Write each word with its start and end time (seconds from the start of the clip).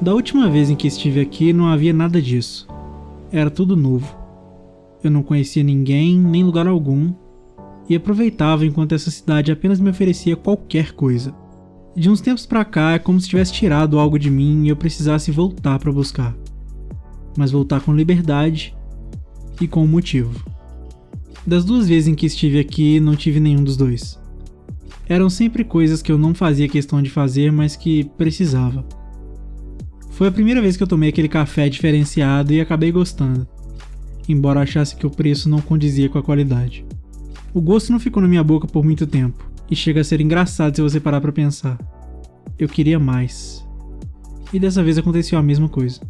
Da 0.00 0.12
última 0.12 0.48
vez 0.50 0.68
em 0.68 0.76
que 0.76 0.86
estive 0.86 1.20
aqui 1.20 1.52
não 1.52 1.66
havia 1.66 1.92
nada 1.92 2.20
disso. 2.20 2.68
Era 3.32 3.50
tudo 3.50 3.74
novo. 3.74 4.14
Eu 5.02 5.10
não 5.10 5.22
conhecia 5.22 5.62
ninguém, 5.62 6.18
nem 6.18 6.44
lugar 6.44 6.66
algum, 6.66 7.12
e 7.88 7.96
aproveitava 7.96 8.66
enquanto 8.66 8.94
essa 8.94 9.10
cidade 9.10 9.50
apenas 9.50 9.80
me 9.80 9.90
oferecia 9.90 10.36
qualquer 10.36 10.92
coisa. 10.92 11.34
De 11.96 12.10
uns 12.10 12.20
tempos 12.20 12.44
para 12.44 12.64
cá 12.64 12.92
é 12.92 12.98
como 12.98 13.18
se 13.18 13.28
tivesse 13.28 13.52
tirado 13.52 13.98
algo 13.98 14.18
de 14.18 14.30
mim 14.30 14.64
e 14.64 14.68
eu 14.68 14.76
precisasse 14.76 15.30
voltar 15.30 15.78
para 15.78 15.92
buscar. 15.92 16.36
Mas 17.36 17.50
voltar 17.50 17.80
com 17.80 17.94
liberdade 17.94 18.76
e 19.60 19.66
com 19.66 19.82
um 19.82 19.88
motivo. 19.88 20.44
Das 21.46 21.64
duas 21.64 21.88
vezes 21.88 22.08
em 22.08 22.14
que 22.14 22.26
estive 22.26 22.58
aqui, 22.58 23.00
não 23.00 23.16
tive 23.16 23.40
nenhum 23.40 23.64
dos 23.64 23.76
dois. 23.76 24.20
Eram 25.08 25.30
sempre 25.30 25.64
coisas 25.64 26.02
que 26.02 26.12
eu 26.12 26.18
não 26.18 26.34
fazia 26.34 26.68
questão 26.68 27.00
de 27.00 27.08
fazer, 27.08 27.50
mas 27.50 27.76
que 27.76 28.04
precisava. 28.18 28.84
Foi 30.16 30.28
a 30.28 30.32
primeira 30.32 30.62
vez 30.62 30.78
que 30.78 30.82
eu 30.82 30.86
tomei 30.86 31.10
aquele 31.10 31.28
café 31.28 31.68
diferenciado 31.68 32.50
e 32.50 32.58
acabei 32.58 32.90
gostando, 32.90 33.46
embora 34.26 34.60
achasse 34.60 34.96
que 34.96 35.06
o 35.06 35.10
preço 35.10 35.46
não 35.46 35.60
condizia 35.60 36.08
com 36.08 36.16
a 36.16 36.22
qualidade. 36.22 36.86
O 37.52 37.60
gosto 37.60 37.92
não 37.92 38.00
ficou 38.00 38.22
na 38.22 38.28
minha 38.28 38.42
boca 38.42 38.66
por 38.66 38.82
muito 38.82 39.06
tempo, 39.06 39.46
e 39.70 39.76
chega 39.76 40.00
a 40.00 40.04
ser 40.04 40.22
engraçado 40.22 40.74
se 40.74 40.80
você 40.80 40.98
parar 40.98 41.20
para 41.20 41.32
pensar. 41.32 41.78
Eu 42.58 42.66
queria 42.66 42.98
mais. 42.98 43.62
E 44.54 44.58
dessa 44.58 44.82
vez 44.82 44.96
aconteceu 44.96 45.38
a 45.38 45.42
mesma 45.42 45.68
coisa. 45.68 46.00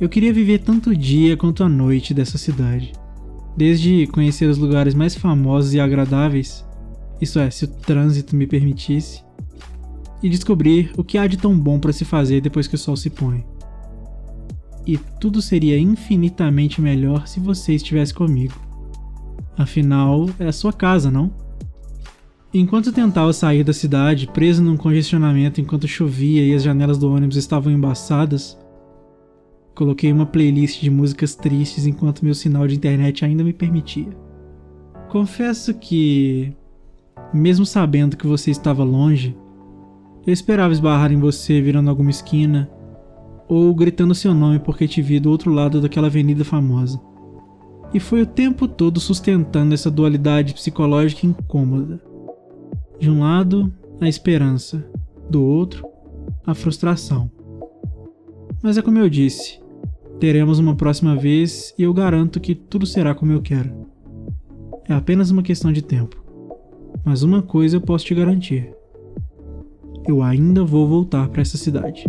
Eu 0.00 0.08
queria 0.08 0.32
viver 0.32 0.60
tanto 0.60 0.90
o 0.90 0.96
dia 0.96 1.36
quanto 1.36 1.64
a 1.64 1.68
noite 1.68 2.14
dessa 2.14 2.38
cidade. 2.38 2.92
Desde 3.56 4.06
conhecer 4.06 4.48
os 4.48 4.58
lugares 4.58 4.94
mais 4.94 5.16
famosos 5.16 5.74
e 5.74 5.80
agradáveis, 5.80 6.64
isso 7.20 7.40
é, 7.40 7.50
se 7.50 7.64
o 7.64 7.68
trânsito 7.68 8.36
me 8.36 8.46
permitisse, 8.46 9.24
e 10.26 10.28
descobrir 10.28 10.90
o 10.96 11.04
que 11.04 11.16
há 11.16 11.26
de 11.28 11.36
tão 11.36 11.56
bom 11.56 11.78
para 11.78 11.92
se 11.92 12.04
fazer 12.04 12.40
depois 12.40 12.66
que 12.66 12.74
o 12.74 12.78
sol 12.78 12.96
se 12.96 13.08
põe. 13.08 13.46
E 14.84 14.98
tudo 15.20 15.40
seria 15.40 15.78
infinitamente 15.78 16.80
melhor 16.80 17.28
se 17.28 17.38
você 17.38 17.74
estivesse 17.74 18.12
comigo. 18.12 18.54
Afinal, 19.56 20.28
é 20.40 20.48
a 20.48 20.52
sua 20.52 20.72
casa, 20.72 21.12
não? 21.12 21.30
Enquanto 22.52 22.92
tentava 22.92 23.32
sair 23.32 23.62
da 23.62 23.72
cidade, 23.72 24.26
preso 24.26 24.64
num 24.64 24.76
congestionamento 24.76 25.60
enquanto 25.60 25.86
chovia 25.86 26.44
e 26.44 26.54
as 26.54 26.62
janelas 26.62 26.98
do 26.98 27.08
ônibus 27.08 27.36
estavam 27.36 27.72
embaçadas, 27.72 28.58
coloquei 29.76 30.10
uma 30.10 30.26
playlist 30.26 30.80
de 30.80 30.90
músicas 30.90 31.36
tristes 31.36 31.86
enquanto 31.86 32.24
meu 32.24 32.34
sinal 32.34 32.66
de 32.66 32.74
internet 32.74 33.24
ainda 33.24 33.44
me 33.44 33.52
permitia. 33.52 34.08
Confesso 35.08 35.72
que, 35.74 36.52
mesmo 37.32 37.64
sabendo 37.64 38.16
que 38.16 38.26
você 38.26 38.50
estava 38.50 38.82
longe, 38.82 39.36
eu 40.26 40.32
esperava 40.32 40.72
esbarrar 40.72 41.12
em 41.12 41.20
você 41.20 41.60
virando 41.60 41.88
alguma 41.88 42.10
esquina 42.10 42.68
ou 43.48 43.72
gritando 43.72 44.14
seu 44.14 44.34
nome 44.34 44.58
porque 44.58 44.88
te 44.88 45.00
vi 45.00 45.20
do 45.20 45.30
outro 45.30 45.52
lado 45.52 45.80
daquela 45.80 46.08
avenida 46.08 46.44
famosa. 46.44 47.00
E 47.94 48.00
foi 48.00 48.22
o 48.22 48.26
tempo 48.26 48.66
todo 48.66 48.98
sustentando 48.98 49.72
essa 49.72 49.88
dualidade 49.88 50.52
psicológica 50.52 51.24
incômoda. 51.24 52.02
De 52.98 53.08
um 53.08 53.20
lado, 53.20 53.72
a 54.00 54.08
esperança, 54.08 54.84
do 55.30 55.44
outro, 55.44 55.86
a 56.44 56.54
frustração. 56.54 57.30
Mas 58.60 58.76
é 58.76 58.82
como 58.82 58.98
eu 58.98 59.08
disse, 59.08 59.60
teremos 60.18 60.58
uma 60.58 60.74
próxima 60.74 61.14
vez 61.14 61.72
e 61.78 61.84
eu 61.84 61.94
garanto 61.94 62.40
que 62.40 62.54
tudo 62.56 62.84
será 62.84 63.14
como 63.14 63.30
eu 63.30 63.40
quero. 63.40 63.86
É 64.88 64.92
apenas 64.92 65.30
uma 65.30 65.42
questão 65.42 65.72
de 65.72 65.82
tempo. 65.82 66.20
Mas 67.04 67.22
uma 67.22 67.42
coisa 67.42 67.76
eu 67.76 67.80
posso 67.80 68.04
te 68.04 68.14
garantir 68.14 68.75
eu 70.08 70.22
ainda 70.22 70.64
vou 70.64 70.86
voltar 70.86 71.28
para 71.28 71.42
essa 71.42 71.56
cidade. 71.56 72.04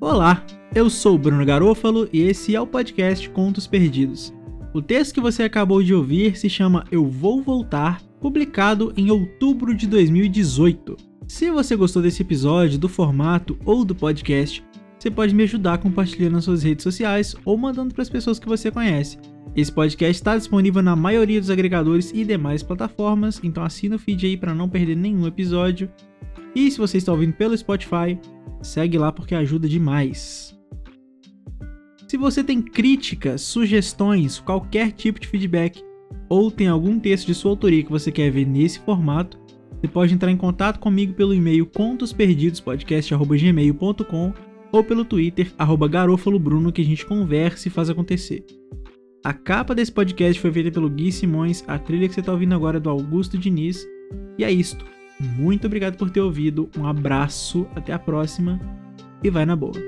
Olá, 0.00 0.42
eu 0.78 0.88
sou 0.88 1.16
o 1.16 1.18
Bruno 1.18 1.44
Garofalo 1.44 2.08
e 2.12 2.20
esse 2.20 2.54
é 2.54 2.60
o 2.60 2.66
podcast 2.66 3.28
Contos 3.30 3.66
Perdidos. 3.66 4.32
O 4.72 4.80
texto 4.80 5.14
que 5.14 5.20
você 5.20 5.42
acabou 5.42 5.82
de 5.82 5.92
ouvir 5.92 6.38
se 6.38 6.48
chama 6.48 6.84
Eu 6.88 7.04
Vou 7.04 7.42
Voltar, 7.42 8.00
publicado 8.20 8.92
em 8.96 9.10
outubro 9.10 9.74
de 9.74 9.88
2018. 9.88 10.96
Se 11.26 11.50
você 11.50 11.74
gostou 11.74 12.00
desse 12.00 12.22
episódio, 12.22 12.78
do 12.78 12.88
formato 12.88 13.58
ou 13.64 13.84
do 13.84 13.92
podcast, 13.92 14.64
você 14.96 15.10
pode 15.10 15.34
me 15.34 15.42
ajudar 15.42 15.78
compartilhando 15.78 16.34
nas 16.34 16.44
suas 16.44 16.62
redes 16.62 16.84
sociais 16.84 17.34
ou 17.44 17.58
mandando 17.58 17.92
para 17.92 18.02
as 18.02 18.08
pessoas 18.08 18.38
que 18.38 18.48
você 18.48 18.70
conhece. 18.70 19.18
Esse 19.56 19.72
podcast 19.72 20.12
está 20.12 20.36
disponível 20.36 20.80
na 20.80 20.94
maioria 20.94 21.40
dos 21.40 21.50
agregadores 21.50 22.12
e 22.14 22.24
demais 22.24 22.62
plataformas, 22.62 23.40
então 23.42 23.64
assina 23.64 23.96
o 23.96 23.98
feed 23.98 24.26
aí 24.26 24.36
para 24.36 24.54
não 24.54 24.68
perder 24.68 24.96
nenhum 24.96 25.26
episódio. 25.26 25.90
E 26.54 26.70
se 26.70 26.78
você 26.78 26.98
está 26.98 27.10
ouvindo 27.10 27.32
pelo 27.32 27.58
Spotify, 27.58 28.16
segue 28.62 28.96
lá 28.96 29.10
porque 29.10 29.34
ajuda 29.34 29.68
demais. 29.68 30.56
Se 32.08 32.16
você 32.16 32.42
tem 32.42 32.60
críticas, 32.62 33.42
sugestões, 33.42 34.40
qualquer 34.40 34.92
tipo 34.92 35.20
de 35.20 35.28
feedback, 35.28 35.84
ou 36.26 36.50
tem 36.50 36.66
algum 36.66 36.98
texto 36.98 37.26
de 37.26 37.34
sua 37.34 37.50
autoria 37.50 37.84
que 37.84 37.90
você 37.90 38.10
quer 38.10 38.30
ver 38.30 38.46
nesse 38.46 38.80
formato, 38.80 39.38
você 39.78 39.88
pode 39.88 40.14
entrar 40.14 40.30
em 40.30 40.36
contato 40.36 40.80
comigo 40.80 41.12
pelo 41.12 41.34
e-mail 41.34 41.66
contosperdidospodcast.gmail.com 41.66 44.32
ou 44.72 44.82
pelo 44.82 45.04
Twitter, 45.04 45.52
garofalobruno, 45.90 46.72
que 46.72 46.80
a 46.80 46.84
gente 46.84 47.04
conversa 47.04 47.68
e 47.68 47.70
faz 47.70 47.90
acontecer. 47.90 48.42
A 49.22 49.34
capa 49.34 49.74
desse 49.74 49.92
podcast 49.92 50.40
foi 50.40 50.50
feita 50.50 50.72
pelo 50.72 50.88
Gui 50.88 51.12
Simões, 51.12 51.62
a 51.68 51.78
trilha 51.78 52.08
que 52.08 52.14
você 52.14 52.20
está 52.20 52.32
ouvindo 52.32 52.54
agora 52.54 52.78
é 52.78 52.80
do 52.80 52.88
Augusto 52.88 53.36
Diniz. 53.36 53.86
E 54.38 54.44
é 54.44 54.50
isto. 54.50 54.82
Muito 55.20 55.66
obrigado 55.66 55.98
por 55.98 56.08
ter 56.08 56.22
ouvido, 56.22 56.70
um 56.78 56.86
abraço, 56.86 57.66
até 57.76 57.92
a 57.92 57.98
próxima 57.98 58.58
e 59.22 59.28
vai 59.28 59.44
na 59.44 59.54
boa. 59.54 59.87